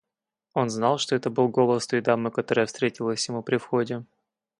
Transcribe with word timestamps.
Он 0.55 0.71
знал, 0.71 0.97
что 0.97 1.15
это 1.15 1.29
был 1.29 1.47
голос 1.49 1.85
той 1.85 2.01
дамы, 2.01 2.31
которая 2.31 2.65
встретилась 2.65 3.29
ему 3.29 3.43
при 3.43 3.57
входе. 3.57 4.03